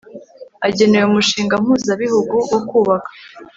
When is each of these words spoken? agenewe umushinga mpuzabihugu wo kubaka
agenewe 0.67 1.05
umushinga 1.07 1.53
mpuzabihugu 1.63 2.35
wo 2.51 2.59
kubaka 2.69 3.09